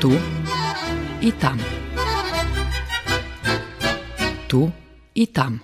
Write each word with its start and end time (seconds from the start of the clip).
Tu 0.00 0.12
i 1.20 1.32
tam. 1.32 1.58
Tu 4.48 4.70
i 5.14 5.26
tam. 5.26 5.60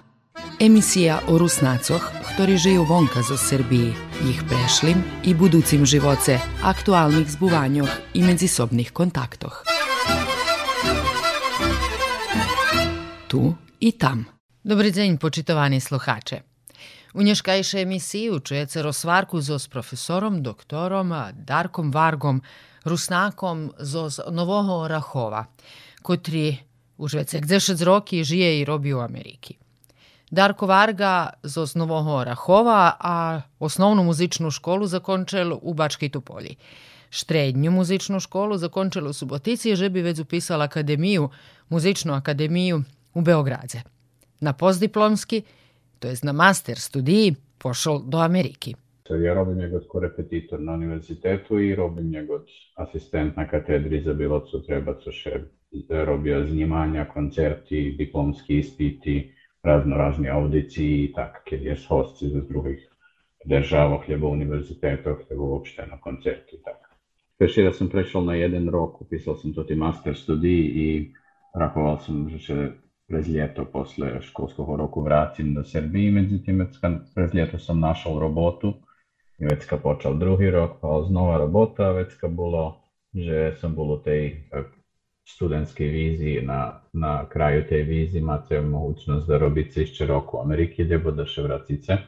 Emisija 0.61 1.21
o 1.29 1.39
Rusnacoh, 1.39 2.01
ktorí 2.32 2.57
žijú 2.57 2.89
vonka 2.89 3.21
zo 3.21 3.37
Srbiji, 3.37 3.93
ich 4.25 4.41
prešlim 4.48 5.05
i 5.29 5.37
buducim 5.37 5.84
živoce, 5.84 6.41
aktualnih 6.64 7.29
zbuvanjoh 7.29 7.91
i 8.16 8.25
medzisobnih 8.25 8.93
kontaktoh. 8.93 9.68
Tu 13.29 13.55
i 13.80 13.93
tam. 13.93 14.25
Dobry 14.64 14.93
dzień, 14.93 15.19
poczytowani 15.19 15.80
słuchacze. 15.80 16.41
U 17.14 17.23
nješkajšej 17.23 17.83
emisiji 17.83 18.41
čujete 18.41 18.83
rozvarku 18.83 19.41
zo 19.41 19.59
s 19.59 19.69
profesorom, 19.69 20.43
doktorom 20.43 21.12
Darkom 21.33 21.93
Vargom, 21.93 22.41
rusnakom 22.84 23.70
z 23.78 24.24
Нового 24.30 24.88
Рахова, 24.88 25.46
котрі 26.02 26.60
уже 26.96 27.24
це 27.24 27.41
10 27.41 27.82
років 27.82 28.24
жиє 28.24 28.60
і 28.60 28.64
робить 28.64 28.92
у 28.92 28.98
Америці. 28.98 29.58
Darko 30.32 30.66
Varga 30.66 31.32
z 31.42 31.77
Нового 31.77 32.24
Рахова, 32.24 32.96
а 32.98 33.42
основну 33.58 34.02
музичну 34.02 34.50
школу 34.50 34.86
закончил 34.86 35.58
у 35.62 35.74
Бачкій 35.74 36.08
Туполі. 36.08 36.58
Štrednju 37.12 37.70
muzičnu 37.70 38.20
školu 38.20 38.58
zakončila 38.58 39.10
u 39.10 39.12
Subotici, 39.12 39.77
že 39.77 39.88
bi 39.88 40.02
već 40.02 40.19
upisala 40.19 40.64
akademiju, 40.64 41.30
muzičnu 41.69 42.14
akademiju 42.14 42.84
u 43.14 43.20
Beogradze. 43.20 43.83
Na 44.41 44.52
postdiplomski, 44.52 45.42
to 45.98 46.08
jest 46.08 46.24
na 46.24 46.33
master 46.33 46.80
studiji, 46.80 47.36
pošao 47.58 47.98
do 47.98 48.19
Ameriki. 48.19 48.74
Ja 49.21 49.34
robim 49.34 49.59
njegov 49.59 49.80
korepetitor 49.89 50.61
na 50.61 50.73
univerzitetu 50.73 51.59
i 51.61 51.75
robim 51.75 52.11
njegov 52.11 52.41
asistent 52.75 53.37
na 53.37 53.47
katedri 53.47 54.01
za 54.01 54.12
bilo 54.12 54.41
co 54.41 54.59
treba, 54.59 54.95
še 55.11 55.41
robio 56.05 56.45
znimanja, 56.47 57.05
koncerti, 57.05 57.95
diplomski 57.98 58.59
ispiti, 58.59 59.28
razno 59.62 59.97
razni 59.97 60.28
audiciji 60.28 61.05
i 61.05 61.12
tak, 61.12 61.42
keď 61.48 61.62
je 61.62 61.77
hostci 61.89 62.28
z 62.28 62.45
drugih 62.48 62.89
državah, 63.45 64.09
lebo 64.09 64.28
univerzitetoh, 64.28 65.19
lebo 65.31 65.45
uopšte 65.45 65.86
na 65.86 65.98
koncerti 66.01 66.56
i 66.56 66.62
tak. 66.62 66.89
Peši 67.39 67.62
da 67.62 67.73
sam 67.73 67.89
prešao 67.89 68.23
na 68.23 68.34
jedan 68.34 68.69
rok, 68.69 69.01
upisao 69.01 69.34
sam 69.34 69.53
to 69.53 69.62
ti 69.62 69.75
master 69.75 70.17
studij 70.17 70.61
i 70.61 71.12
rakoval 71.55 71.98
sam, 71.98 72.29
že 72.29 72.39
će 72.39 72.69
prez 73.08 73.29
ljeto 73.29 73.64
posle 73.64 74.20
školskog 74.20 74.77
roku 74.77 75.03
vratim 75.03 75.55
do 75.55 75.64
Srbiji, 75.64 76.11
međutim, 76.11 76.67
prez 77.14 77.34
ljeto 77.34 77.58
sam 77.58 77.81
našao 77.81 78.19
robotu 78.19 78.75
vecka 79.43 79.77
počal 79.77 80.15
druhý 80.15 80.51
rok, 80.55 80.79
ale 80.83 81.11
znova 81.11 81.43
robota, 81.43 81.91
vecka 81.93 82.31
bolo, 82.31 82.79
že 83.11 83.59
som 83.59 83.75
bol 83.75 83.97
u 83.97 83.98
tej 83.98 84.47
e, 84.48 84.62
študentskej 85.27 85.89
vízy, 85.91 86.31
na, 86.47 86.87
na 86.95 87.27
kraju 87.27 87.67
tej 87.67 87.83
vízy 87.83 88.19
máte 88.23 88.63
možnosť 88.63 89.27
da 89.27 89.37
si 89.70 89.83
ešte 89.83 90.07
rok 90.07 90.35
u 90.35 90.41
Ameriki, 90.41 90.85
gdje 90.85 90.98
budeš 90.98 91.39
vratit 91.43 91.85
se. 91.85 91.98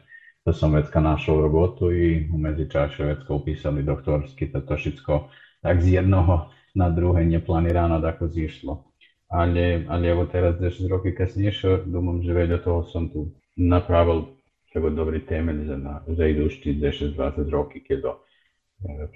Da 0.47 0.53
sam 0.53 0.77
vecka 0.77 1.01
našao 1.01 1.41
robotu 1.41 1.93
i 1.93 2.29
u 2.29 2.39
medzičaše 2.39 3.05
vecka 3.05 3.35
upisali 3.35 3.83
doktorski, 3.83 4.53
to 4.53 4.77
všetko 4.77 5.29
tak 5.65 5.81
z 5.81 6.05
jednoho 6.05 6.53
na 6.75 6.91
druge 6.91 7.25
neplanirano 7.25 8.01
tako 8.01 8.29
zišlo. 8.29 8.85
Ale 9.29 9.89
ali 9.89 10.13
teraz 10.29 10.61
10 10.61 10.91
roky 10.91 11.17
kasnejšie, 11.17 11.89
domom 11.89 12.21
že 12.23 12.37
veľa 12.37 12.61
toho 12.61 12.85
som 12.93 13.09
tu 13.09 13.33
napravil 13.57 14.37
tako 14.75 14.91
dobrý 14.91 15.21
temelj 15.27 15.67
za, 15.67 15.77
na, 15.77 16.03
za 16.07 16.27
idući 16.27 16.75
10-20 16.75 17.51
roky, 17.51 17.79
keď 17.87 17.99
e, 18.05 18.13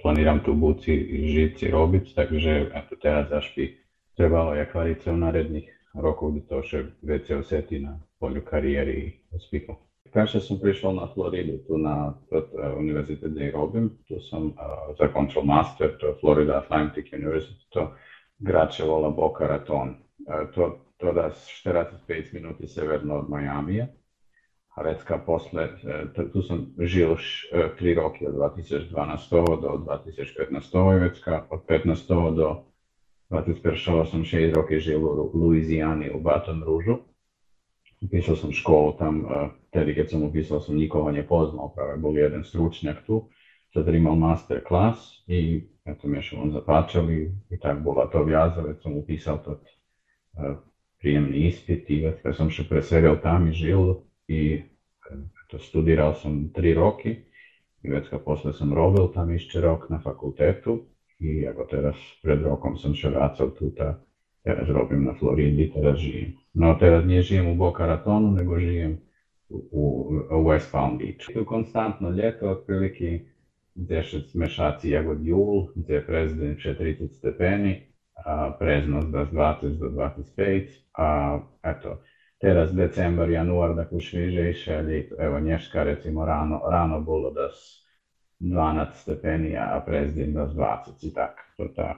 planiram 0.02 0.40
tu 0.46 0.54
buci 0.54 0.94
žiť 1.34 1.58
si 1.58 1.66
robiť, 1.66 2.14
takže 2.14 2.70
eto 2.74 2.94
teraz 3.02 3.26
až 3.34 3.50
by 3.56 3.64
trebalo 4.14 4.54
jak 4.54 4.74
varice 4.74 5.10
u 5.10 5.16
narednih 5.18 5.66
rokov 5.94 6.30
by 6.30 6.40
to 6.46 6.62
še 6.62 6.84
veci 7.02 7.34
osjeti 7.34 7.82
na 7.82 7.98
polju 8.22 8.42
karijeri 8.46 8.94
i 9.02 9.12
uspihu. 9.34 9.76
Kaže 10.12 10.40
sam 10.40 10.58
prišao 10.62 10.92
na 10.92 11.08
Floridu, 11.14 11.58
tu 11.66 11.78
na 11.78 12.14
uh, 12.30 12.42
univerzitet 12.78 13.32
gdje 13.32 13.52
robim, 13.52 13.90
tu 14.08 14.20
sam 14.30 14.46
uh, 14.46 14.94
zakončil 14.98 15.42
master, 15.42 15.98
to 16.00 16.06
je 16.06 16.14
Florida 16.20 16.58
Atlantic 16.58 17.12
University, 17.12 17.66
to 17.68 17.92
grače 18.38 18.84
vola 18.84 19.10
Boca 19.10 19.46
Raton. 19.46 19.88
Uh, 19.88 20.48
to, 20.54 20.78
to 20.96 21.12
da 21.12 21.30
45 21.66 22.34
minuti 22.34 22.68
severno 22.68 23.14
od 23.14 23.30
Majamija 23.30 23.86
recka 24.82 25.18
posle, 25.18 25.62
e, 25.62 26.30
tu 26.32 26.42
sam 26.42 26.66
žil 26.78 27.12
e, 27.12 27.68
tri 27.78 27.94
roky 27.94 28.26
od 28.28 28.34
2012 28.34 29.60
do 29.60 29.84
2015 29.86 31.00
vecka, 31.00 31.46
od 31.50 31.60
15 31.68 32.34
do 32.34 32.64
21 33.30 34.10
sam 34.10 34.24
šest 34.24 34.56
roky 34.56 34.78
žil 34.78 35.06
u 35.06 35.30
Luizijani 35.34 36.10
u 36.10 36.20
Baton 36.20 36.62
Rouge. 36.64 37.02
Upisao 38.00 38.36
sam 38.36 38.52
školu 38.52 38.92
tam, 38.98 39.24
e, 39.24 39.48
tedi 39.70 39.94
kad 39.94 40.10
sam 40.10 40.22
upisao 40.22 40.60
sam 40.60 40.76
nikoga 40.76 41.12
nje 41.12 41.26
poznao, 41.26 41.72
pravo 41.74 41.90
je 41.90 41.96
bol 41.96 42.18
jedan 42.18 42.44
stručnjak 42.44 42.96
tu, 43.06 43.28
sad 43.72 43.94
imao 43.94 44.14
master 44.14 44.64
klas 44.64 45.24
i 45.26 45.64
eto 45.84 46.08
me 46.08 46.22
še 46.22 46.36
on 46.36 46.50
zapačali 46.50 47.32
i 47.50 47.58
tak 47.58 47.82
bola 47.82 48.06
to 48.10 48.24
vjazove, 48.24 48.74
sam 48.82 48.96
upisao 48.96 49.36
to 49.36 49.60
prijemni 51.00 51.46
ispit 51.46 51.90
i 51.90 52.00
već 52.00 52.36
sam 52.36 52.50
še 52.50 52.68
preselio 52.68 53.16
tam 53.22 53.48
i 53.48 53.52
žil, 53.52 53.94
i 54.28 54.62
to 55.50 55.58
studiral 55.58 56.14
som 56.14 56.50
3 56.54 56.74
roky 56.74 57.16
i 57.82 57.90
već 57.90 58.08
kad 58.08 58.24
posle 58.24 58.52
sam 58.52 58.74
robil 58.74 59.08
tam 59.14 59.30
ešte 59.30 59.60
rok 59.60 59.90
na 59.90 60.00
fakultetu 60.00 60.80
i 61.18 61.48
ako 61.48 61.64
teraz 61.64 61.96
pred 62.22 62.42
rokom 62.42 62.76
som 62.76 62.94
še 62.94 63.10
tu, 63.58 63.72
a 63.80 63.98
teraz 64.44 64.68
robím 64.68 65.04
na 65.04 65.14
Floridi, 65.14 65.70
teraz 65.74 65.98
žijem. 65.98 66.38
No 66.54 66.74
teraz 66.78 67.04
nie 67.04 67.22
žijem 67.22 67.48
u 67.48 67.54
Boca 67.54 67.86
Ratonu, 67.86 68.30
nego 68.30 68.58
žijem 68.58 68.98
u, 69.50 69.84
u 70.30 70.44
West 70.46 70.72
Palm 70.72 70.98
Beach. 70.98 71.26
Tu 71.32 71.44
konstantno 71.44 72.10
ljeto, 72.10 72.50
otprilike 72.50 73.20
10 73.74 74.30
smešaci 74.30 74.90
jagod 74.90 75.26
jul, 75.26 75.68
gdje 75.74 75.94
je 75.94 76.06
prezident 76.06 76.58
30 76.58 77.08
stepeni, 77.18 77.82
a 78.24 78.56
preznost 78.58 79.08
da 79.08 79.26
20 79.26 79.78
do 79.78 79.90
25, 79.90 80.68
a 80.98 81.40
eto, 81.62 82.02
teraz 82.38 82.72
decembar, 82.72 83.30
januar, 83.30 83.74
dakle 83.74 84.00
švižejše, 84.00 84.76
ali 84.76 85.10
evo 85.18 85.40
Nješka 85.40 85.82
recimo 85.82 86.24
rano, 86.24 86.60
rano 86.70 87.00
bolo 87.00 87.30
da 87.30 87.48
12 88.40 88.86
stepeni, 88.94 89.56
a 89.56 89.82
prezident 89.86 90.34
da 90.34 90.46
20 90.46 91.08
i 91.08 91.14
tak, 91.14 91.54
to 91.56 91.68
tak. 91.76 91.96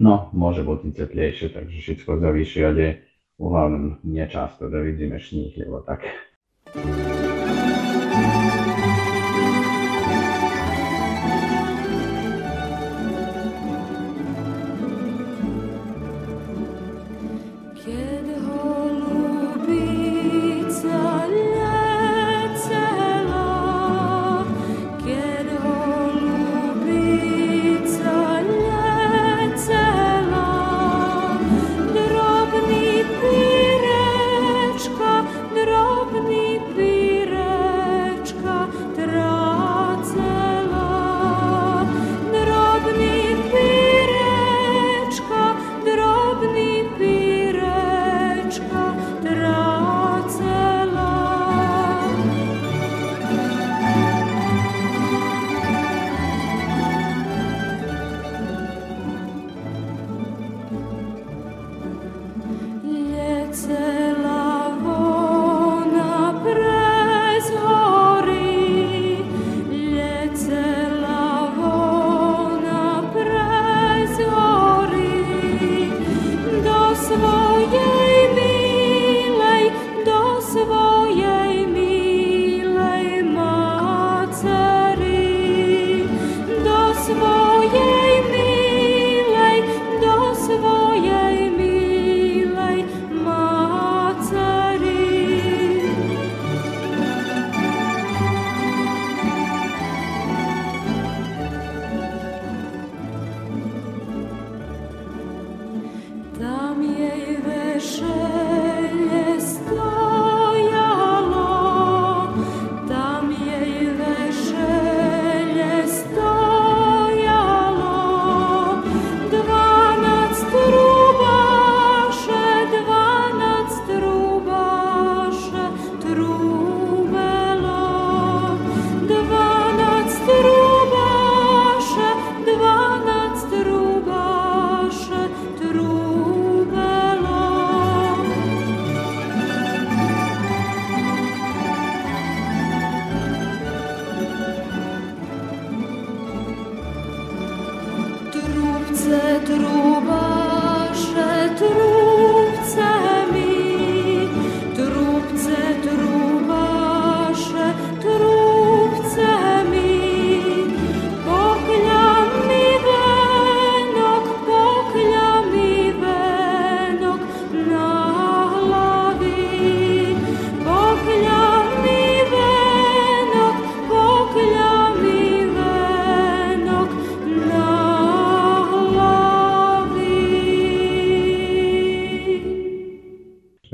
No, 0.00 0.30
može 0.32 0.62
biti 0.62 0.92
teplejšie, 0.92 1.52
takže 1.52 1.80
všetko 1.80 2.18
zavíši, 2.18 2.64
ale 2.64 2.94
uglavnom 3.38 3.98
nečasto 4.02 4.68
da 4.68 4.78
vidíme 4.78 5.18
šníh, 5.18 5.54
lebo 5.58 5.80
tak. 5.80 6.00
pirečka, 6.74 7.23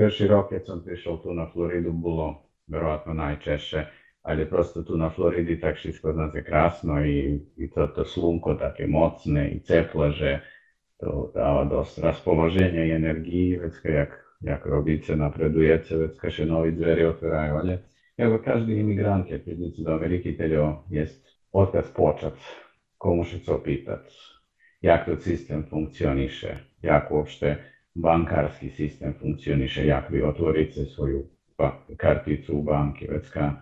Prvi 0.00 0.29
rok 0.29 0.49
kad 0.50 0.67
sam 0.67 0.82
prišao 0.85 1.17
tu 1.17 1.35
na 1.35 1.47
Floridu 1.52 1.93
bilo 1.93 2.43
verovatno 2.67 3.14
najčešće, 3.14 3.85
ali 4.23 4.49
prosto 4.50 4.82
tu 4.82 4.97
na 4.97 5.11
Floridi 5.11 5.61
tak 5.61 5.76
všetko 5.76 6.12
zna 6.12 6.31
se 6.31 6.44
krasno 6.44 7.05
i, 7.06 7.41
i 7.56 7.70
to, 7.70 7.87
to 7.87 8.05
slunko 8.05 8.55
také 8.55 8.87
mocné 8.87 9.49
i 9.49 9.61
ceplo, 9.61 10.11
že 10.11 10.41
to 10.97 11.32
dáva 11.35 11.64
dosť 11.64 11.99
raspoloženja 11.99 12.85
i 12.85 12.91
energiji, 12.91 13.58
vecka 13.58 13.88
jak, 13.88 14.25
jak 14.41 14.67
robice 14.67 15.17
napredujece, 15.17 15.97
vecka 15.97 16.31
še 16.31 16.49
novi 16.49 16.73
dveri 16.73 17.05
otvarajú, 17.05 17.61
ale 17.61 17.79
evo 18.17 18.41
každý 18.41 18.81
imigrant, 18.81 19.29
keď 19.29 19.44
príde 19.44 19.85
do 19.85 19.93
Ameriky, 19.93 20.32
teďo 20.32 20.88
jest 20.88 21.20
odkaz 21.53 21.93
počat, 21.93 22.41
komu 22.96 23.29
še 23.29 23.44
co 23.44 23.61
pitať, 23.61 24.08
jak 24.81 25.05
to 25.05 25.20
systém 25.20 25.61
funkcioniše, 25.69 26.56
jak 26.81 27.12
uopšte 27.12 27.61
bankarski 28.00 28.70
sistem 28.70 29.14
funkcioniše, 29.20 29.87
jak 29.87 30.11
vi 30.11 30.23
otvorite 30.23 30.85
svoju 30.85 31.25
pa, 31.56 31.85
karticu 31.97 32.58
u 32.58 32.62
banki, 32.62 33.06
već 33.06 33.31
ka 33.31 33.52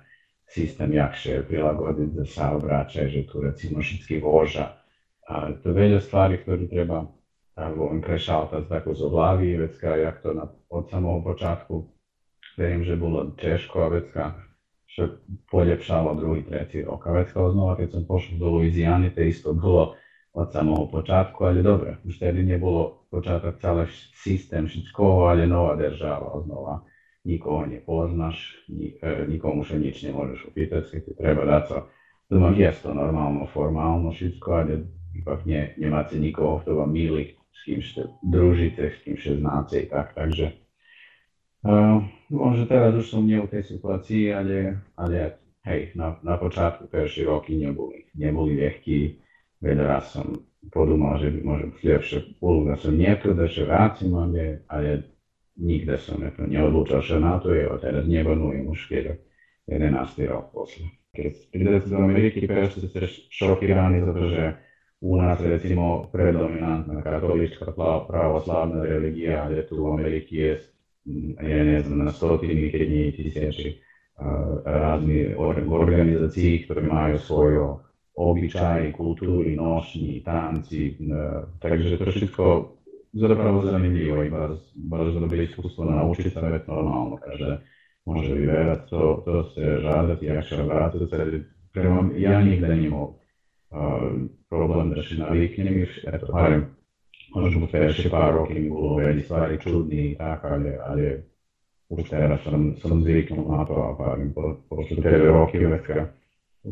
sistem 0.47 0.93
jakše 0.93 1.33
je 1.33 1.47
prilagoditi 1.47 2.15
za 2.15 2.25
saobraćaj, 2.25 3.09
že 3.09 3.27
tu 3.27 3.41
recimo 3.41 3.83
šitski 3.83 4.21
voža. 4.21 4.69
A, 5.29 5.53
to 5.63 5.73
velja 5.73 6.01
stvari 6.01 6.39
koje 6.45 6.69
treba 6.69 7.07
on 7.91 8.01
prešaltati 8.01 8.69
tako 8.69 8.95
z 8.95 9.03
oblavi, 9.03 9.57
već 9.57 9.79
ka 9.79 9.97
jak 9.97 10.23
to 10.23 10.33
na, 10.33 10.47
od 10.69 10.91
samog 10.91 11.25
početku, 11.25 11.85
da 12.57 12.69
im 12.69 12.85
že 12.85 12.97
bilo 12.97 13.25
teško, 13.25 13.79
a 13.81 13.89
već 13.89 14.05
ka 14.13 14.33
što 14.87 15.09
poljepšalo 15.51 16.15
drugi, 16.15 16.45
treći 16.45 16.83
rok. 16.83 17.07
A 17.07 17.13
već 17.13 17.33
kao 17.33 17.51
znova, 17.51 17.77
kad 17.77 17.91
sam 17.91 18.05
pošao 18.09 18.39
do 18.39 18.49
Luizijani, 18.49 19.15
te 19.15 19.29
isto 19.29 19.53
bilo 19.53 19.95
od 20.39 20.55
samého 20.55 20.87
počátku, 20.87 21.43
ale 21.45 21.67
dobre, 21.67 21.99
už 22.07 22.23
tedy 22.23 22.47
nebolo 22.47 23.03
počátak 23.11 23.59
celý 23.59 23.91
systém 24.15 24.71
všetkoho, 24.71 25.35
ale 25.35 25.51
nová 25.51 25.75
država 25.75 26.39
znova. 26.47 26.87
Nikoho 27.27 27.67
nepoznáš, 27.67 28.39
nikomu 29.29 29.67
še 29.67 29.77
nič 29.77 30.07
nemôžeš 30.07 30.49
opýtať, 30.49 30.87
keď 30.87 31.01
ti 31.03 31.13
treba 31.19 31.43
dať 31.45 31.65
sa. 31.67 31.79
Doma 32.31 32.55
je 32.55 32.71
to 32.71 32.95
normálno, 32.95 33.51
formálno 33.51 34.15
všetko, 34.15 34.49
ale 34.55 34.73
ipak 35.19 35.43
ne, 35.45 35.75
nemáte 35.77 36.17
nikoho, 36.17 36.63
kto 36.63 36.79
vám 36.79 36.95
milí, 36.95 37.35
s 37.51 37.61
kým 37.67 37.81
ste 37.83 38.07
družíte, 38.23 38.95
s 38.95 38.99
kým 39.03 39.17
ste 39.19 39.43
znáte 39.43 39.83
tak, 39.91 40.15
takže 40.15 40.55
uh, 41.67 41.99
možno 42.31 42.65
teraz 42.71 42.95
už 42.95 43.07
som 43.11 43.27
nie 43.27 43.43
v 43.43 43.51
tej 43.51 43.77
situácii, 43.77 44.31
ale, 44.31 44.79
ale 44.95 45.43
hej, 45.67 45.93
na, 45.99 46.17
na 46.23 46.39
počátku 46.39 46.87
prvé 46.87 47.11
roky 47.27 47.59
neboli, 47.59 48.07
neboli 48.15 48.57
ľahkí, 48.57 49.28
vedela 49.61 50.01
sam 50.01 50.35
podumao, 50.73 51.19
že 51.19 51.31
bi 51.31 51.41
možda 51.45 51.69
ljepše 51.83 52.21
uloga 52.41 52.77
sam 52.77 52.97
njetu, 52.97 53.35
da 53.35 53.49
še 53.49 53.65
vratimo 53.65 54.27
gdje, 54.27 54.65
ali 54.67 55.03
nigde 55.57 55.99
sam 55.99 56.23
eto, 56.27 56.47
nie 56.47 56.63
odlučao 56.63 57.03
še 57.03 57.21
na 57.21 57.39
to, 57.41 57.55
evo 57.55 57.79
teraz 57.79 58.07
nie 58.07 58.25
banujem 58.25 58.69
už 58.69 58.87
kjer 58.89 59.17
11. 59.67 60.27
rok 60.29 60.53
posle. 60.53 60.87
Ker 61.17 61.33
pride 61.53 61.81
se 61.81 61.91
do 61.91 61.97
Ameriki, 61.97 62.47
prešli 62.47 62.89
se 62.89 63.07
šokirani, 63.31 64.05
zato 64.05 64.29
že 64.29 64.53
u 65.01 65.17
nas 65.17 65.41
recimo 65.41 66.09
predominantna 66.13 67.03
katolička 67.03 67.73
pravoslavna 68.09 68.83
religija, 68.85 69.43
ali 69.45 69.67
tu 69.67 69.83
u 69.85 69.93
Ameriki 69.93 70.37
je, 70.37 70.61
ja 71.43 71.65
ne 71.65 71.81
znam, 71.81 71.99
na 71.99 72.13
stotini 72.13 72.67
i 72.67 73.13
tisući 73.17 73.81
uh, 74.19 74.59
raznih 74.65 75.37
organizacij, 75.69 76.67
koje 76.67 76.85
imaju 76.85 77.19
svoju 77.19 77.79
običaji, 78.19 78.93
kulturi, 78.93 79.57
nošnji, 79.57 80.23
tanci, 80.25 80.97
takže 81.61 81.99
to 81.99 82.11
wszystko 82.11 82.75
zapravo 83.13 83.63
zanimljivo 83.65 84.25
i 84.25 84.31
baš, 84.31 84.51
baš 84.75 85.13
dobro 85.15 85.43
iskustvo 85.43 85.85
naučiti, 85.85 86.31
savjet 86.31 86.67
normalno, 86.67 87.17
kaže, 87.17 87.59
može 88.05 88.35
bi 88.35 88.47
verat, 88.47 88.89
to, 88.91 89.23
to 89.25 89.45
se 89.45 89.61
radati, 89.83 90.27
jakša 90.27 90.63
vratiti, 90.63 91.45
prema, 91.73 92.11
ja 92.17 92.41
nigde 92.41 92.77
nimao 92.77 93.03
uh, 93.05 94.13
problem 94.49 94.91
da 94.91 95.03
še 95.03 95.19
naviknjemiš, 95.19 96.05
eto, 96.07 96.33
barem, 96.33 96.67
možemo 97.35 97.67
peše 97.73 98.11
par 98.11 98.35
rokim 98.35 98.63
bilo 98.63 98.97
veli 98.97 99.23
stvari 99.23 99.59
čudni 99.61 100.11
i 100.11 100.15
tako, 100.19 100.47
ali, 100.47 100.73
ali 100.87 101.11
uštera 101.89 102.39
sam, 102.45 102.75
sam 102.83 103.03
zviknuo 103.03 103.57
na 103.57 103.65
to, 103.65 103.75
a 103.75 103.93
barem, 104.05 104.33
pošto 104.69 105.03
tebe 105.03 105.19
rokim 105.19 105.71
veka, 105.71 106.07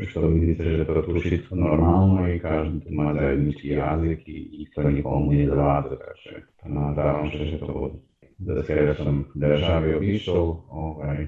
što 0.06 0.28
vidite 0.28 0.64
že 0.64 0.76
da 0.76 0.84
pretušite 0.84 1.54
normalno 1.54 2.34
i 2.34 2.38
kažem 2.38 2.80
tu 2.80 2.88
ima 2.88 3.14
zajednički 3.14 3.68
jazik 3.68 4.28
i, 4.28 4.48
i 4.52 4.66
to 4.74 4.82
nikomu 4.82 5.32
nije 5.32 5.48
zavada, 5.48 5.88
kaže. 5.88 6.42
Pa 6.62 6.68
nadavam 6.68 7.30
se 7.30 7.44
že 7.44 7.58
to 7.58 7.90
da 8.38 8.62
sebe 8.62 8.94
sam 8.94 9.24
države 9.34 9.96
obišao, 9.96 10.66
ovaj, 10.70 11.26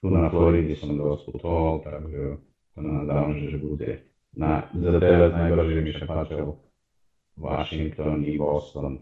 tu 0.00 0.10
na 0.10 0.30
Floridi 0.30 0.74
sam 0.74 0.96
dosta 0.96 1.32
putovao, 1.32 1.78
tako 1.78 2.08
da 2.08 2.36
pa 2.74 2.82
nadavam 2.82 3.34
se 3.34 3.50
že 3.50 3.58
bude 3.58 4.02
na, 4.32 4.62
za 4.74 5.00
tebe 5.00 5.28
najbrže 5.28 5.80
mi 5.80 5.92
se 5.92 6.06
pačao 6.06 6.56
Washington 7.36 8.24
i 8.26 8.38
Boston, 8.38 8.98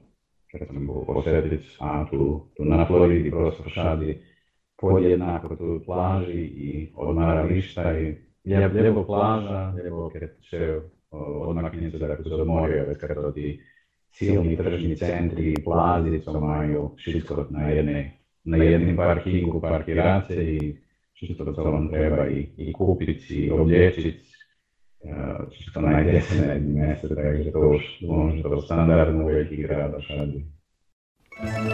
kad 0.52 0.68
sam 0.68 0.87
go 0.87 1.04
posetiti, 1.04 1.76
a 1.80 2.06
tu, 2.11 2.49
tu 2.56 2.64
na 2.64 2.87
Floridi 2.87 3.30
prosto 3.30 3.68
šadi 3.68 4.18
podjednako 4.80 5.56
tu 5.56 5.82
plaži 5.87 6.40
i 6.40 6.92
odmarališta 6.94 7.99
i 7.99 8.14
lijepo 8.44 9.04
plaža, 9.04 9.72
lijepo 9.76 10.10
krče, 10.10 10.80
odmaknice, 11.10 11.98
dakle, 11.98 12.24
uz 12.40 12.46
morje, 12.46 12.84
već 12.84 12.98
kada 12.98 13.32
ti 13.32 13.60
silni 14.10 14.56
tržni 14.56 14.96
centri 14.96 15.52
i 15.52 15.64
plazi, 15.64 16.20
co 16.20 16.38
imaju 16.38 16.90
šitko 16.96 17.46
na 17.50 17.68
jedne, 17.68 18.18
na 18.44 18.56
jednim 18.56 18.96
parkingu 18.96 19.60
parkirace 19.60 20.34
i 20.34 20.76
čisto 21.14 21.52
to 21.52 21.64
vam 21.64 21.88
treba 21.88 22.28
i, 22.28 22.48
i 22.56 22.72
kupiti, 22.72 23.34
i 23.34 23.50
oblječiti, 23.50 24.20
uh, 25.00 25.52
čisto 25.52 25.80
najde 25.80 26.20
se 26.20 26.46
na 26.46 26.52
jednim 26.52 26.74
mjestu, 26.74 27.08
tako 27.08 27.50
to 27.52 27.70
už 27.70 27.82
možda 28.08 28.60
standardno 28.60 29.24
u 29.24 29.26
velikih 29.26 29.66
grada 29.66 30.00
šadi. 30.00 30.44
Thank 31.36 31.72
you. 31.72 31.74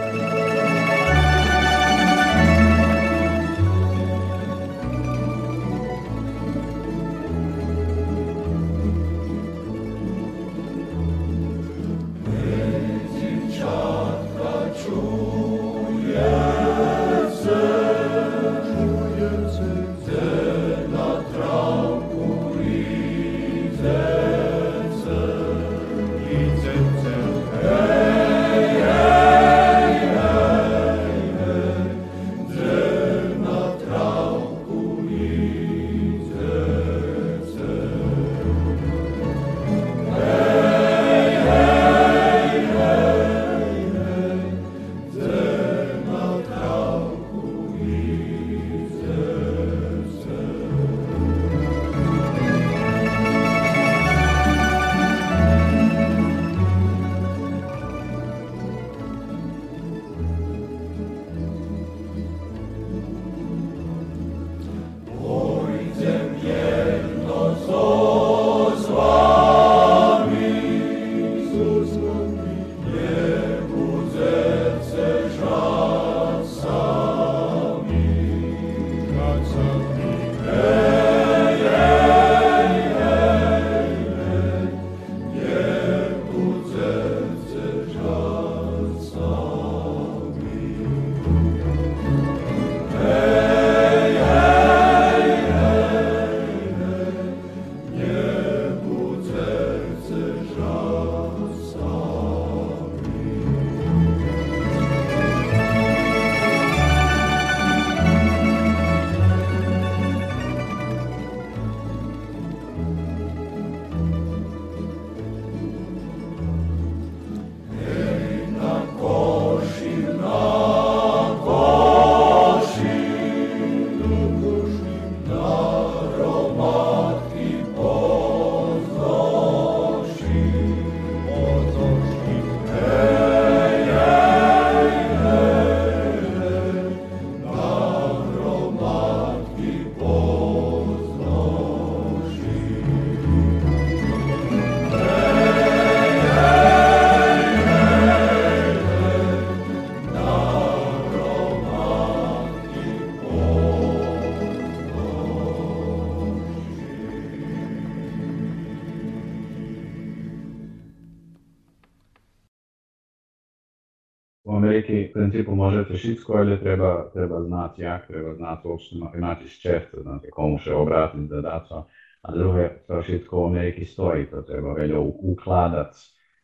Všetko, 166.01 166.37
ale 166.37 166.59
treba, 166.59 167.09
treba 167.13 167.41
znati 167.41 167.81
jak, 167.81 168.07
treba 168.07 168.33
znati 168.33 168.67
uopšte 168.67 168.97
matematički 168.99 169.61
često, 169.61 170.01
znate 170.01 170.29
komu 170.29 170.57
še 170.57 170.73
obratiti 170.73 171.27
da 171.29 171.41
da 171.41 171.59
to. 171.69 171.85
A 172.21 172.33
druge, 172.35 172.69
to 172.87 173.01
všetko 173.01 173.41
u 173.41 173.45
Ameriki 173.45 173.85
stoji, 173.85 174.25
to 174.29 174.41
treba 174.41 174.73
veljo 174.73 175.01
ukladac 175.33 176.01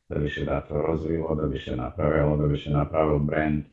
da 0.10 0.20
bi 0.20 0.30
se 0.30 0.44
da 0.44 0.62
to 0.62 0.82
rozvilo, 0.82 1.36
da 1.36 1.48
bi 1.48 1.60
se 1.60 1.76
napravilo, 1.76 2.38
da 2.38 2.48
bi 2.48 2.58
se 2.58 2.70
napravil 2.70 3.20
brand. 3.20 3.64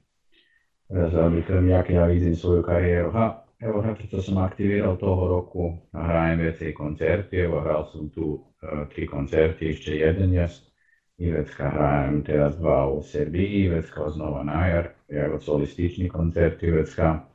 Zaoblikam, 0.88 1.68
jak 1.68 1.90
ja 1.90 2.04
vidim 2.04 2.36
svoju 2.36 2.62
karijeru. 2.62 3.10
Ha, 3.10 3.44
evo, 3.58 3.84
što 4.08 4.22
sam 4.22 4.38
aktivirao 4.38 4.96
toho 4.96 5.28
roku, 5.28 5.72
hrajem 5.92 6.40
već 6.40 6.74
koncerti, 6.76 7.36
evo, 7.36 7.60
hral 7.60 7.84
sam 7.92 8.10
tu 8.10 8.22
uh, 8.24 8.88
tri 8.94 9.06
koncerti, 9.06 9.66
ještě 9.66 9.94
jeden 9.94 10.32
jest. 10.32 10.74
Ivecka 11.18 11.70
hrajem 11.70 12.22
teraz 12.22 12.56
dva 12.58 12.90
u 12.90 13.02
Srbiji, 13.02 13.64
Ivecka 13.64 14.10
znova 14.10 14.42
na 14.42 14.66
jar, 15.08 15.26
evo 15.28 15.40
solistični 15.40 16.08
koncert 16.08 16.62
Ivecka. 16.62 17.28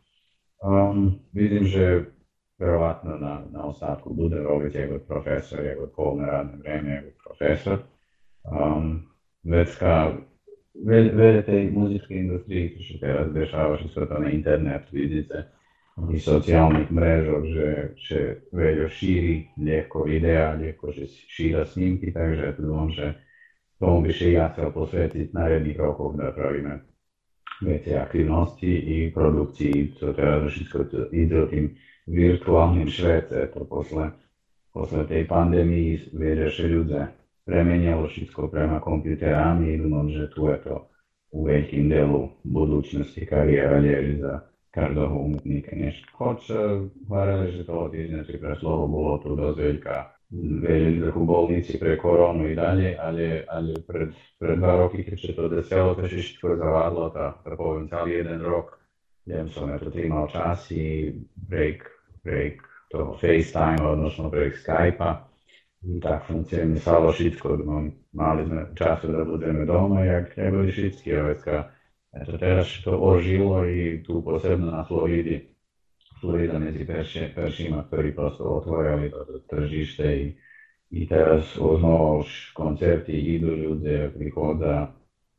Um, 0.59 1.19
vidim, 1.31 1.63
že 1.63 2.05
verovatno 2.59 3.15
na, 3.17 3.43
na 3.51 3.63
ostatku 3.63 4.13
bude 4.13 4.43
robiť 4.43 4.75
jego 4.75 4.99
profesor, 4.99 5.63
jego 5.63 5.87
polné 5.87 6.27
radné 6.27 6.59
vreme, 6.59 6.89
jego 6.99 7.11
profesor. 7.23 7.79
Um, 8.43 9.07
vecka 9.43 10.19
veľa 10.75 11.43
tej 11.47 11.71
muzickej 11.71 12.17
industrii, 12.27 12.75
čo 12.75 12.81
sa 12.83 12.95
teraz 12.99 13.27
dešava, 13.31 13.79
že 13.79 13.87
sa 13.95 14.03
to 14.03 14.15
na 14.19 14.29
internet, 14.31 14.87
vidíte, 14.91 15.47
i 16.07 16.15
sociálnych 16.15 16.87
mrežoch, 16.95 17.43
že, 17.43 17.69
že 17.99 18.19
veľa 18.55 18.87
šíri 18.87 19.51
ľahko 19.59 20.07
videa, 20.07 20.55
ľahko, 20.55 20.95
že 20.95 21.11
šíra 21.11 21.67
snímky, 21.67 22.15
takže 22.15 22.55
dúfam, 22.55 22.87
že 22.91 23.19
tomu 23.79 24.07
by 24.07 24.11
ja 24.15 24.51
chcel 24.55 24.71
posvetiť 24.71 25.35
na 25.35 25.51
jedných 25.51 25.79
rokoch, 25.79 26.15
da 26.15 26.31
pravíme 26.31 26.88
viete, 27.61 27.99
aktivnosti 27.99 28.67
i 28.67 29.11
produkcji, 29.13 29.93
teda 29.99 30.13
to 30.13 30.13
teraz 30.13 30.51
wszystko 30.51 30.83
to 30.83 30.97
idzie 31.11 31.47
tym 31.47 31.75
wirtuálnym 32.07 32.89
svete, 32.89 33.47
to 33.53 33.65
posle, 33.65 34.11
posle 34.73 35.05
tej 35.05 35.25
pandémii 35.25 36.09
viete, 36.13 36.49
že 36.49 36.65
ľudia 36.67 37.13
premenilo 37.45 38.07
všetko 38.07 38.49
prema 38.49 38.79
komputerami, 38.79 39.73
i 39.73 39.81
že 40.09 40.29
tu 40.33 40.47
je 40.49 40.57
to 40.63 40.89
u 41.31 41.45
velikim 41.45 41.89
delu 41.89 42.29
budućnosti 42.43 43.25
karijera 43.25 43.79
lježi 43.79 44.17
za 44.21 44.39
každého 44.71 45.15
umjetnika 45.15 45.75
nešto. 45.75 46.07
Hoće, 46.17 46.53
hvala 47.07 47.47
že 47.51 47.65
to 47.65 47.73
od 47.73 47.95
iznjači 47.95 48.37
preslovo 48.41 48.87
bolo 48.87 49.17
tu 49.17 49.35
dozveljka 49.35 50.18
2002 50.29 51.25
bolnici 51.25 51.79
preko 51.79 52.01
koronu 52.01 52.49
i 52.49 52.55
dalje, 52.55 52.97
ali, 53.01 53.43
ali 53.47 53.73
pred, 53.87 54.09
pred 54.39 54.59
dva 54.59 54.75
roky, 54.77 55.03
keďže 55.03 55.33
to 55.33 55.49
desialo 55.49 55.95
trošičku 55.97 56.53
zavádlo, 56.57 57.09
tá, 57.09 57.33
to 57.41 57.57
poviem 57.57 57.89
celý 57.89 58.21
jeden 58.21 58.41
rok, 58.45 58.77
neviem, 59.25 59.49
som 59.49 59.65
na 59.65 59.81
to 59.81 59.89
tým 59.89 60.13
časy, 60.29 61.17
break, 61.33 61.81
break 62.21 62.61
toho 62.93 63.17
FaceTime, 63.17 63.81
odnosno 63.81 64.29
break 64.29 64.53
Skype-a, 64.61 65.25
tak 65.97 66.29
funkcionisalo 66.29 67.09
všetko, 67.09 67.47
no, 67.65 67.89
mali 68.13 68.45
sme 68.45 68.69
času 68.77 69.09
da 69.09 69.25
budeme 69.25 69.65
doma, 69.65 70.05
jak 70.05 70.37
trebali 70.37 70.69
všetky, 70.69 71.09
ovaj, 71.25 71.37
a 72.09 72.25
to 72.25 72.37
teraz 72.37 72.69
to 72.85 72.93
ožilo 72.97 73.65
i 73.65 74.01
tu 74.05 74.21
posebno 74.21 74.69
na 74.73 74.85
Floridi, 74.85 75.41
Florida 76.21 76.59
među 76.59 76.85
peršima 77.35 77.83
prvi 77.91 78.15
prosto 78.15 78.43
otvorili 78.43 79.11
tržište 79.49 80.17
i, 80.17 80.33
i 80.89 81.07
teraz 81.07 81.57
uznovu 81.61 82.23
koncepti 82.53 83.11
idu 83.11 83.55
ljude, 83.55 84.11
prihoda 84.17 84.95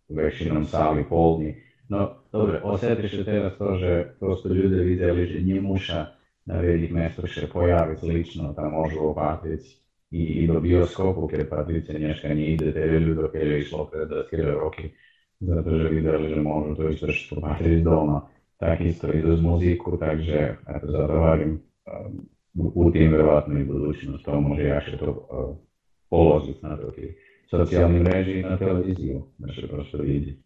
većinom 0.08 0.64
sami 0.64 1.04
polni. 1.08 1.54
No, 1.88 2.10
dobro, 2.32 2.60
osjetiš 2.62 3.25
teraz 3.25 3.58
to, 3.58 3.76
že 3.76 4.04
prosto 4.20 4.49
ljude 4.49 4.82
vidjeli, 4.82 5.26
že 5.26 5.40
nije 5.40 5.60
muša 5.60 6.06
na 6.44 6.60
velik 6.60 6.90
mesto 6.90 7.26
še 7.26 7.46
pojaviti 7.52 8.06
lično, 8.06 8.54
pa 8.54 8.62
tam 8.62 8.72
može 8.72 8.99
opatiti 8.99 9.76
i, 10.10 10.22
i 10.22 10.46
do 10.46 10.60
bioskopu, 10.60 11.28
ker 11.28 11.49
patrice 11.49 11.99
nješka 11.99 12.34
nije 12.34 12.54
ide, 12.54 12.72
te 12.72 12.87
ljudo, 12.87 13.28
ker 13.32 13.46
je 13.46 13.58
išlo 13.60 13.84
pred 13.92 14.08
da 14.08 14.25
skrile 14.26 14.52
roki, 14.52 14.90
zato 15.40 15.78
že 15.78 15.88
vidjeli, 15.88 16.34
že 16.34 16.40
može 16.40 16.76
to 16.76 16.88
izvršiti 16.88 17.34
opatiti 17.38 17.80
doma. 17.80 18.20
Takisto 18.61 19.09
idú 19.09 19.33
z 19.35 19.43
muziku, 19.43 19.97
takže 19.97 20.61
ja 20.61 20.76
to 20.79 20.88
zadovarím 20.93 21.64
u 22.61 22.85
tým 22.93 23.09
verovatnú 23.17 23.64
budúcnosť 23.64 24.21
tomu, 24.21 24.52
že 24.61 24.69
ja 24.69 24.79
to 25.00 25.09
uh, 25.09 25.57
položiť 26.12 26.61
na 26.61 26.76
to 26.76 26.93
mreží 28.05 28.45
na 28.45 28.55
televíziu, 28.61 29.26
naše 29.40 29.64
prosto 29.67 30.05
vidieť. 30.05 30.37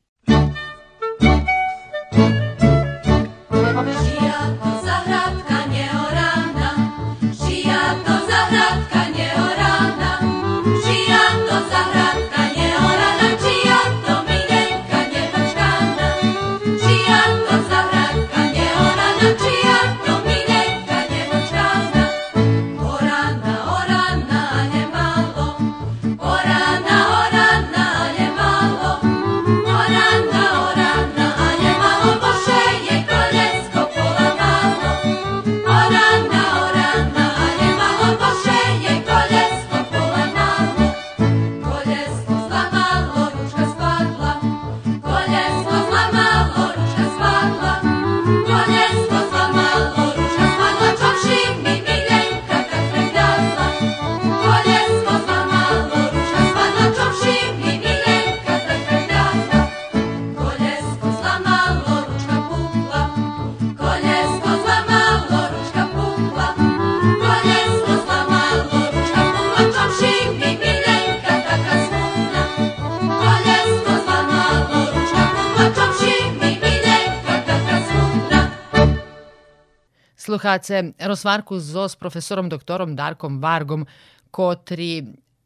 Sluhace 80.44 80.92
rozvarku 81.00 81.60
zo 81.60 81.88
s 81.88 81.96
profesorom 81.96 82.50
doktorom 82.50 82.96
Darkom 82.96 83.40
Vargom, 83.40 83.86
котрі 84.32 85.04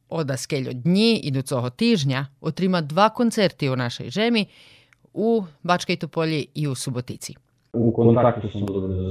ода 0.09 0.37
скель 0.37 0.73
дні 0.73 1.15
ідучого 1.15 1.69
тижня 1.69 2.27
отрима 2.41 2.81
два 2.81 3.09
концерти 3.09 3.69
у 3.69 3.75
нашій 3.75 4.09
жемі 4.09 4.49
у 5.13 5.41
Бачкій 5.63 5.95
Тополі 5.95 6.49
і 6.53 6.67
у 6.67 6.75
Суботиці. 6.75 7.35
U 7.73 7.91
kontaktu 7.91 8.49
sam 8.49 8.65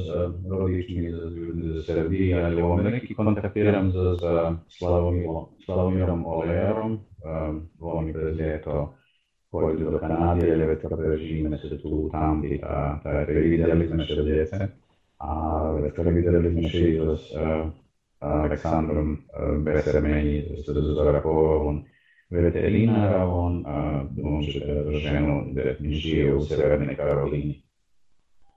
s 0.07 0.09
rodičmi 0.50 1.05
iz 1.11 1.87
Srbije, 1.87 2.45
ali 2.45 2.62
u 2.62 2.73
Ameriki 2.73 3.14
kontaktiram 3.14 3.93
za, 3.93 4.14
za 4.14 4.57
Slavomirom 5.64 6.26
Olejerom. 6.26 7.00
On 7.81 8.07
je 8.38 8.62
to 8.64 8.95
poi 9.50 9.76
do 9.79 9.99
Kanadi, 9.99 10.50
ali 10.50 10.67
već 10.67 10.81
režime 10.85 11.59
se 11.59 11.79
tu 11.83 12.09
tambi, 12.12 12.61
ta, 12.61 13.00
ta 13.02 13.11
vidjeli 13.11 13.88
smo 13.88 14.05
še 14.05 14.23
djece. 14.23 14.69
a 15.23 15.31
videli 15.31 15.31
sme 15.31 15.31
šíru 15.33 15.56
s 17.17 17.34
Aleksandrom 18.19 19.17
Besermeni, 19.63 20.63
z 20.65 20.74
Zorakovom, 20.74 21.67
on 21.67 21.84
veterinára, 22.29 23.25
on, 23.25 23.63
on 24.24 24.41
ženu 25.00 25.53
žije 25.79 26.35
u 26.35 26.42
Severnoj 26.42 26.96
Karolini. 26.96 27.61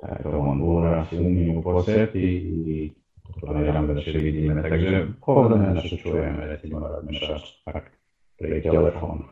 Tak 0.01 0.23
to 0.23 0.39
on 0.39 0.61
bol 0.61 0.83
raz 0.83 1.13
u 1.13 1.29
mňu 1.31 1.63
posjeti 1.63 2.25
i 2.67 2.93
planiram 3.41 3.87
da 3.87 4.01
še 4.01 4.17
vidíme. 4.19 4.63
Takže 4.63 5.07
pohodlne 5.21 5.75
nešto 5.77 5.97
čujeme, 5.97 6.47
recimo 6.47 6.81
razmišljaš 6.81 7.45
tak 7.65 7.93
pri 8.39 8.63
telefonu. 8.63 9.29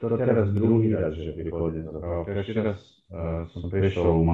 To 0.00 0.16
teraz 0.16 0.52
druhý 0.52 0.92
raz, 0.96 1.16
že 1.16 1.32
prichodím 1.32 1.88
zapravo. 1.88 2.24
Prečo 2.24 2.62
raz 2.62 2.80
uh, 3.12 3.48
prišiel 3.72 4.12
v 4.12 4.24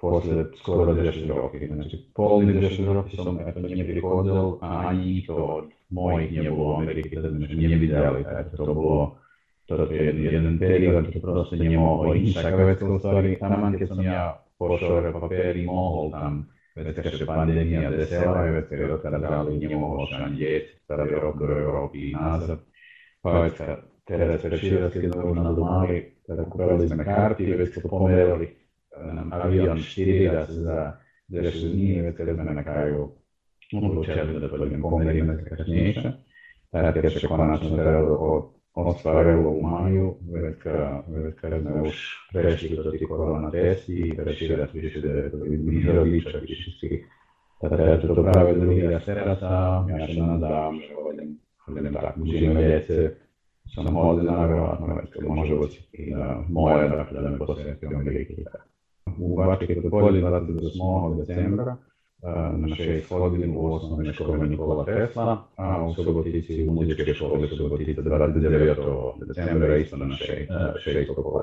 posle 0.00 0.44
skoro 0.56 0.94
10 0.94 1.28
roky. 1.28 1.68
Znači, 1.74 1.96
polni 2.14 2.52
10 2.52 2.92
roky 2.92 3.16
som 3.16 3.38
eto 3.46 3.60
neprichodil 3.60 4.56
a 4.60 4.88
ani 4.88 5.04
nikto 5.04 5.34
od 5.36 5.64
mojich 5.90 6.32
nebolo 6.32 6.76
v 6.76 6.82
Amerike, 6.82 7.20
znači 7.20 7.56
nie 7.56 7.76
videli. 7.76 8.24
to 8.56 8.74
bolo, 8.74 9.16
to 9.66 9.92
je 9.92 10.14
jeden, 10.16 10.58
period, 10.58 11.12
čo 11.12 11.20
proste 11.20 11.56
nemohol 11.56 12.16
ísť. 12.16 12.42
Taká 12.42 12.64
vec, 12.64 12.80
ktorý 12.80 13.36
tam, 13.36 13.76
keď 13.76 13.88
som 13.88 14.00
ja 14.00 14.40
pošol 14.58 15.12
papiery, 15.12 15.68
mohol 15.68 16.10
tam 16.10 16.48
vecka, 16.76 17.10
že 17.12 17.26
pandémia 17.28 17.90
desela 17.92 18.48
je 18.48 18.50
vecka, 18.56 18.74
ktorá 19.04 19.18
dali 19.20 19.60
nemohol 19.60 20.08
sa 20.08 20.24
ani 20.24 20.36
dieť, 20.40 20.64
starý 20.88 21.12
rok 21.20 21.36
do 21.36 21.46
Európy 21.52 22.16
nazad. 22.16 22.64
Povedka, 23.20 23.84
teraz 24.08 24.40
pre 24.40 24.56
šílecké 24.56 25.12
znovu 25.12 25.36
nás 25.36 25.52
mali, 25.60 26.24
teda 26.24 26.42
kúpili 26.48 26.88
sme 26.88 27.04
karty, 27.04 27.42
vecka 27.52 27.84
to 27.84 27.88
pomerili, 27.92 28.46
arabiyanshire'da 29.30 31.00
yaşadığını 31.30 31.76
nimetlerine 31.76 32.64
kaygı 32.64 33.20
è 33.72 34.04
çevrede 34.04 34.52
bölüm 34.52 34.82
konularına 34.82 35.44
kaçınıysa 35.44 36.18
perché 36.72 37.10
secondo 37.10 37.44
me 37.44 38.60
mostrare 38.76 39.34
l'umaio 39.34 40.18
perché, 40.32 41.02
perché 41.12 41.48
nel 41.48 41.90
prestito 42.32 42.90
di 42.90 42.98
corona 42.98 43.50
testi 43.50 44.14
precede 44.14 44.68
il 45.44 45.58
misero 45.58 46.02
dice 46.02 46.40
che 46.40 46.54
ci 46.54 46.70
si 46.78 47.04
per 47.58 47.98
tutto 48.00 48.22
bravo 48.22 48.52
della 48.52 49.00
serata 49.00 49.84
mi 49.86 49.98
lasciano 49.98 50.38
da 50.38 50.70
da 51.90 52.12
cugine 52.12 52.52
vedete 52.54 53.18
sono 53.66 53.90
molto 53.90 54.22
denaro 54.22 54.78
ma 54.80 54.94
perché 54.94 55.20
non 55.20 55.42
c'è 55.42 56.44
moeda 56.48 57.04
per 57.04 57.22
le 57.22 57.36
cose 57.36 57.62
che 57.78 57.86
abbiamo 57.86 58.02
обаче 59.20 59.66
като 59.66 59.90
по-ледната 59.90 60.52
8 60.52 61.26
декемвра 61.26 61.76
на 62.22 62.68
6 62.68 63.30
години 63.30 63.56
у 63.56 63.74
основной 63.74 64.12
школе 64.12 64.48
Никола 64.48 64.84
Тесла, 64.84 65.44
а 65.56 65.84
у 65.84 65.94
субботицы 65.94 66.66
у 66.68 66.72
музычной 66.72 67.14
школы 67.14 67.48
субботицы 67.48 68.02
29 68.02 68.76
декемвра 69.28 69.78
и 69.78 69.96
на 69.96 70.16
6 70.78 71.12
школы. 71.12 71.42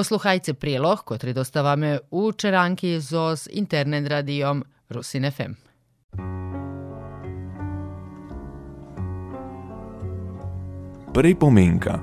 Posluchajte 0.00 0.54
prilog, 0.54 1.04
kotri 1.04 1.32
dostavame 1.36 1.98
u 2.10 2.32
Čeranki 2.32 3.00
z 3.00 3.12
internet 3.50 4.08
radijom 4.08 4.64
Rusin 4.88 5.30
FM. 5.30 5.52
Pripomienka 11.12 12.00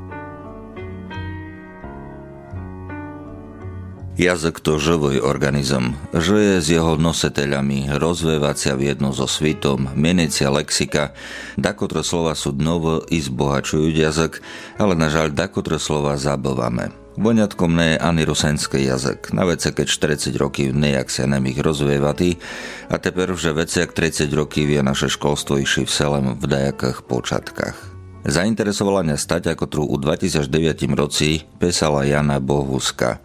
Jazyk 4.18 4.60
to 4.62 4.78
živý 4.78 5.18
organizm. 5.22 5.98
Žije 6.14 6.62
s 6.62 6.70
jeho 6.70 7.02
nositeľami, 7.02 7.98
rozvievacia 7.98 8.78
v 8.78 8.94
jedno 8.94 9.10
so 9.10 9.26
svitom, 9.26 9.90
meniacia 9.98 10.54
lexika. 10.54 11.18
Dakotre 11.58 12.06
slova 12.06 12.38
sú 12.38 12.54
dnovo 12.54 13.02
i 13.10 13.18
zbohačujú 13.18 13.90
jazyk, 13.90 14.38
ale 14.78 14.94
na 14.94 15.10
žaľ 15.10 15.34
dakotre 15.34 15.82
slova 15.82 16.14
zabávame. 16.14 17.07
Voňatkom 17.17 17.77
ne 17.77 17.87
je 17.93 17.97
ani 18.01 18.25
rusenský 18.25 18.89
jazyk. 18.89 19.37
Na 19.37 19.45
vece, 19.45 19.69
keď 19.69 19.87
40 20.17 20.33
rokів 20.41 20.73
nejak 20.73 21.13
sa 21.13 21.29
nem 21.29 21.45
ich 21.53 21.61
rozvievati, 21.61 22.41
a 22.89 22.97
teper 22.97 23.37
že 23.37 23.53
veciak 23.53 23.93
30 23.93 24.33
rokів 24.33 24.73
je 24.73 24.81
naše 24.81 25.13
školstvo 25.13 25.61
išli 25.61 25.85
v 25.85 25.93
selem 25.93 26.27
v 26.41 26.45
dajakých 26.49 27.05
počatkách. 27.05 27.77
Zainteresovala 28.23 29.03
mňa 29.03 29.19
stať 29.19 29.51
ako 29.53 29.65
tru 29.67 29.85
u 29.85 29.99
2009 29.99 30.47
roci 30.95 31.43
pesala 31.59 32.07
Jana 32.07 32.39
Bohuska. 32.39 33.19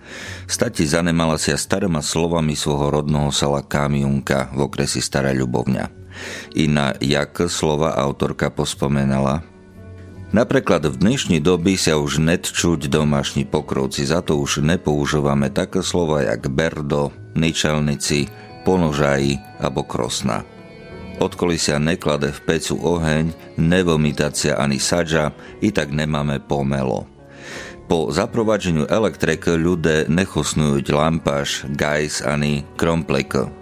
Stati 0.49 0.89
zanemala 0.89 1.37
sa 1.37 1.53
starými 1.53 2.01
slovami 2.01 2.57
svojho 2.57 2.99
rodného 2.99 3.29
sela 3.29 3.61
Kamiunka 3.61 4.49
v 4.57 4.65
okresi 4.65 4.99
Stará 4.99 5.31
Ľubovňa. 5.37 5.85
I 6.57 6.65
na 6.65 6.97
jak 6.97 7.45
slova 7.45 7.93
autorka 7.93 8.49
pospomenala, 8.49 9.45
Napríklad 10.32 10.88
v 10.88 10.96
dnešní 10.96 11.44
doby 11.44 11.76
sa 11.76 12.00
už 12.00 12.16
net 12.16 12.48
čuť 12.48 12.88
domášni 12.88 13.44
pokrovci, 13.44 14.08
za 14.08 14.24
to 14.24 14.40
už 14.40 14.64
nepoužívame 14.64 15.52
také 15.52 15.84
slova 15.84 16.24
jak 16.24 16.48
berdo, 16.48 17.12
ničelnici, 17.36 18.32
ponožají 18.64 19.36
alebo 19.60 19.84
krosna. 19.84 20.40
Odkoli 21.20 21.60
sa 21.60 21.76
neklade 21.76 22.32
v 22.32 22.40
pecu 22.48 22.80
oheň, 22.80 23.60
nevomitácia 23.60 24.56
ani 24.56 24.80
sadža, 24.80 25.36
i 25.60 25.68
tak 25.68 25.92
nemáme 25.92 26.40
pomelo. 26.40 27.04
Po 27.84 28.08
zaprovadženiu 28.08 28.88
elektrike 28.88 29.52
ľudia 29.52 30.08
nechosnujú 30.08 30.80
lampáš, 30.96 31.68
gajs 31.76 32.24
ani 32.24 32.64
kromplek. 32.80 33.52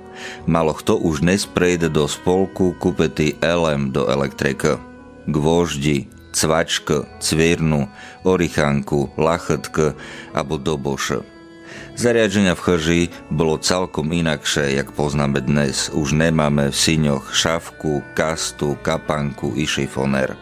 Malo 0.47 0.71
kto 0.79 1.03
už 1.03 1.27
nesprejde 1.27 1.91
do 1.91 2.07
spolku 2.07 2.79
kúpety 2.79 3.35
elem 3.43 3.91
do 3.91 4.07
elektrike. 4.07 4.79
Gvoždi, 5.27 6.20
cvačk, 6.33 7.05
cvírnu, 7.19 7.89
orichanku, 8.25 9.15
lachetk 9.19 9.95
alebo 10.35 10.57
doboš. 10.57 11.23
Zariadenia 11.95 12.57
v 12.57 12.65
chrži 12.65 13.03
bolo 13.29 13.61
celkom 13.61 14.09
inakšie, 14.15 14.79
jak 14.79 14.95
poznáme 14.97 15.45
dnes. 15.45 15.93
Už 15.93 16.17
nemáme 16.17 16.73
v 16.73 16.77
síňoch 16.77 17.35
šavku, 17.35 18.01
kastu, 18.17 18.79
kapanku 18.81 19.53
i 19.59 19.69
šifoner. 19.69 20.33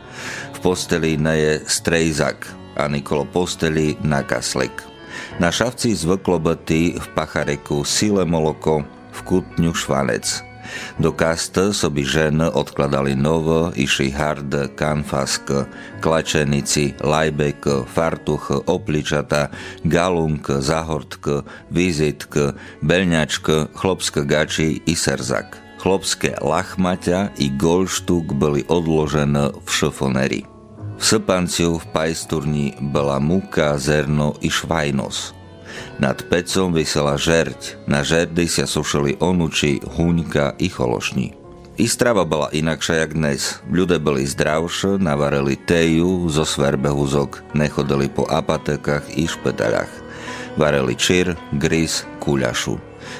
V 0.54 0.58
posteli 0.62 1.18
neje 1.18 1.66
strejzak 1.66 2.46
a 2.78 2.86
nikolo 2.86 3.26
posteli 3.26 3.98
na 4.04 4.22
kaslek. 4.22 4.70
Na 5.42 5.50
šavci 5.50 5.98
zvyklo 5.98 6.38
byty 6.38 6.94
v 6.94 7.06
pachareku 7.16 7.82
sile 7.82 8.22
moloko, 8.22 8.86
v 9.10 9.20
kutňu 9.26 9.74
švanec– 9.74 10.26
do 10.98 11.12
kasta 11.12 11.72
soby 11.72 12.04
žen 12.04 12.40
odkladali 12.42 13.14
novo, 13.14 13.70
iši 13.74 14.10
hard, 14.10 14.74
kanfask, 14.74 15.50
klačenici, 16.00 16.94
lajbek, 17.00 17.86
fartuch, 17.86 18.50
opličata, 18.66 19.48
galunk, 19.84 20.50
zahortk, 20.60 21.46
vizitk, 21.70 22.56
belňačk, 22.82 23.74
chlopské 23.74 24.24
gači 24.24 24.82
i 24.86 24.94
serzak. 24.96 25.58
Chlopské 25.78 26.34
lachmaťa 26.42 27.38
i 27.38 27.54
golštuk 27.54 28.34
boli 28.34 28.66
odložené 28.66 29.54
v 29.54 29.68
šofoneri. 29.70 30.42
V 30.98 31.02
srpanciu 31.06 31.78
v 31.78 31.86
pajsturni 31.94 32.74
bola 32.82 33.22
múka, 33.22 33.78
zerno 33.78 34.34
i 34.42 34.50
švajnos– 34.50 35.30
nad 35.98 36.18
pecom 36.30 36.70
vysela 36.70 37.18
žerť, 37.18 37.88
na 37.90 38.06
žerdy 38.06 38.46
sa 38.46 38.64
sušili 38.64 39.18
onuči, 39.18 39.82
huňka 39.82 40.58
i 40.62 40.70
chološní. 40.70 41.38
I 41.78 41.86
strava 41.86 42.26
bola 42.26 42.50
inakšia 42.50 43.06
jak 43.06 43.14
dnes. 43.14 43.62
Ľudia 43.70 44.02
boli 44.02 44.26
zdravšie, 44.26 44.98
navarili 44.98 45.54
teju 45.54 46.26
zo 46.26 46.42
sverbehuzok, 46.42 47.54
nechodili 47.54 48.10
po 48.10 48.26
apatekách 48.26 49.06
i 49.14 49.30
špetalách. 49.30 49.90
Vareli 50.58 50.98
čir, 50.98 51.38
gris, 51.54 52.02
kuľašu. 52.18 52.74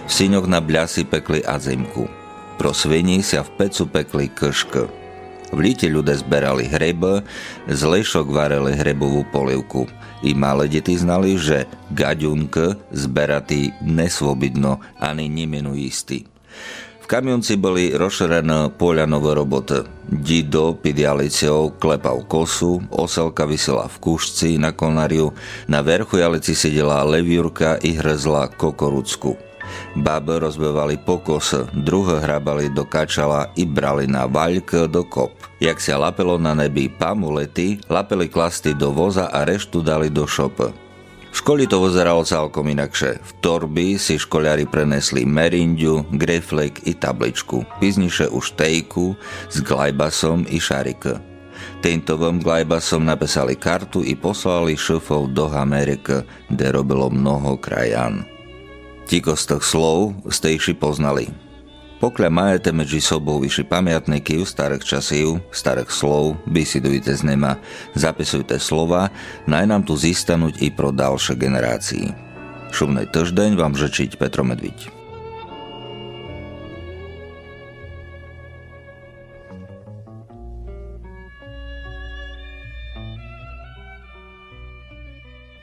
V 0.07 0.11
syňoch 0.11 0.51
na 0.51 0.59
bľasi 0.59 1.07
pekli 1.07 1.38
azimku. 1.47 2.11
Pro 2.59 2.75
svini 2.75 3.23
sa 3.23 3.47
v 3.47 3.55
pecu 3.62 3.87
pekli 3.87 4.27
kšk. 4.27 4.75
V 5.55 5.59
líte 5.62 5.87
ľudia 5.87 6.18
zberali 6.18 6.66
hreb, 6.66 7.23
z 7.71 7.81
lešok 7.87 8.27
vareli 8.27 8.75
hrebovú 8.75 9.23
polivku. 9.31 9.87
I 10.22 10.35
malé 10.35 10.66
deti 10.66 10.98
znali, 10.98 11.38
že 11.38 11.70
gaďunk 11.94 12.59
zberatý 12.90 13.70
nesvobidno 13.83 14.83
ani 14.98 15.31
nimenu 15.31 15.78
istý. 15.78 16.26
V 17.00 17.16
kamionci 17.16 17.57
boli 17.57 17.96
rozšerené 17.96 18.76
poľanové 18.76 19.33
roboty. 19.33 19.81
Dido 20.04 20.76
pidialicou 20.76 21.81
klepal 21.81 22.28
kosu, 22.28 22.85
oselka 22.92 23.48
vysela 23.48 23.88
v 23.88 23.96
kušci 23.96 24.61
na 24.61 24.76
konariu, 24.76 25.33
na 25.72 25.81
verchu 25.81 26.20
jalici 26.20 26.52
sedela 26.52 27.00
leviurka 27.09 27.81
i 27.81 27.96
hrzla 27.96 28.52
kokorucku. 28.52 29.47
Babe 29.98 30.38
rozbevali 30.38 31.00
pokos, 31.00 31.54
druhé 31.74 32.22
hrabali 32.22 32.70
do 32.70 32.85
kačala 32.85 33.50
i 33.57 33.66
brali 33.66 34.07
na 34.07 34.28
vaľk 34.28 34.87
do 34.87 35.02
kop. 35.04 35.35
Jak 35.59 35.83
sa 35.83 35.98
lapelo 35.98 36.38
na 36.38 36.54
nebi 36.54 36.87
pamulety, 36.87 37.83
lapeli 37.90 38.31
klasty 38.31 38.76
do 38.76 38.94
voza 38.94 39.26
a 39.33 39.42
reštu 39.42 39.83
dali 39.83 40.07
do 40.12 40.22
šop. 40.28 40.70
V 41.28 41.37
školi 41.37 41.68
to 41.68 41.85
vyzeralo 41.85 42.24
celkom 42.24 42.72
inakšie. 42.72 43.20
V 43.20 43.31
torby 43.44 44.00
si 44.00 44.16
školiari 44.16 44.64
prenesli 44.64 45.28
merindiu, 45.28 46.09
greflek 46.09 46.88
i 46.88 46.96
tabličku. 46.96 47.68
Pizniše 47.78 48.33
už 48.33 48.57
tejku 48.57 49.12
s 49.52 49.61
glajbasom 49.61 50.48
i 50.48 50.57
šarik. 50.57 51.04
Tejntovom 51.78 52.40
glajbasom 52.42 53.04
napísali 53.07 53.54
kartu 53.54 54.02
i 54.02 54.16
poslali 54.16 54.74
šofov 54.74 55.31
do 55.31 55.46
Ameriky, 55.52 56.24
kde 56.48 56.66
robilo 56.74 57.12
mnoho 57.12 57.61
krajan. 57.61 58.38
Tých 59.09 59.25
slov 59.64 60.21
ste 60.29 60.61
iši 60.61 60.77
poznali. 60.77 61.33
Pokľa 61.97 62.29
majete 62.29 62.77
medzi 62.77 63.01
sobou 63.01 63.40
vyši 63.40 63.64
pamiatníky 63.64 64.37
u 64.37 64.44
starých 64.44 64.85
časov, 64.85 65.40
starých 65.49 65.88
slov, 65.88 66.37
bisidujte 66.44 67.16
z 67.16 67.25
nema, 67.25 67.57
zapisujte 67.97 68.61
slova, 68.61 69.09
naj 69.49 69.64
nám 69.64 69.88
tu 69.88 69.97
zistanuť 69.97 70.61
i 70.61 70.68
pro 70.68 70.92
ďalšie 70.92 71.40
generácii. 71.40 72.07
Šumnej 72.68 73.09
týždeň 73.09 73.57
vám 73.57 73.73
žečiť 73.81 74.21
Petro 74.21 74.44
Medviť. 74.44 74.92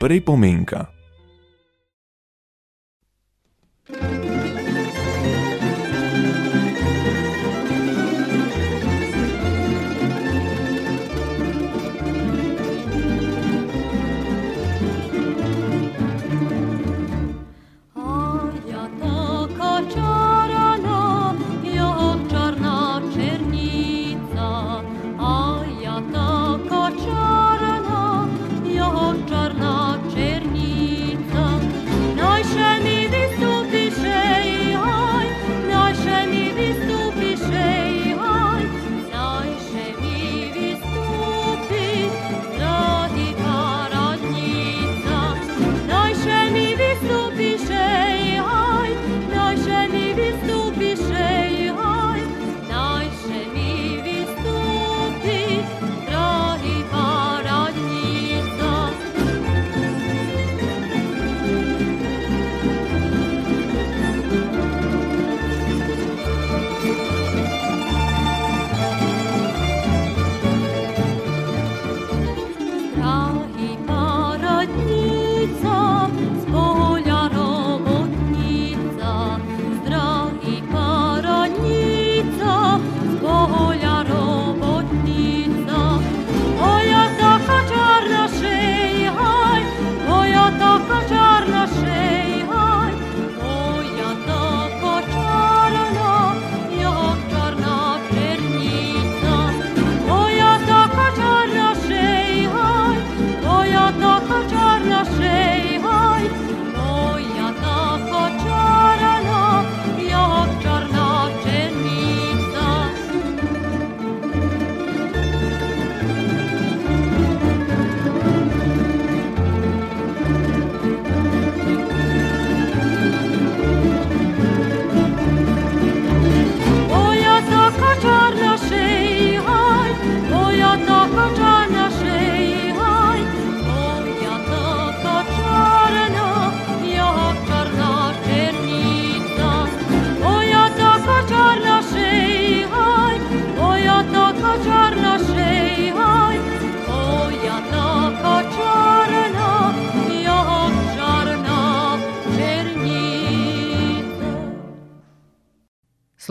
Pripomienka 0.02 0.95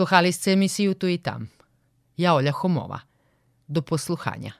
Sluhali 0.06 0.32
ste 0.32 0.52
emisiju 0.52 0.94
Tu 0.94 1.08
i 1.08 1.18
tam. 1.18 1.48
Ja 2.16 2.34
Olja 2.34 2.52
Homova. 2.52 3.00
Do 3.66 3.82
posluhanja. 3.82 4.52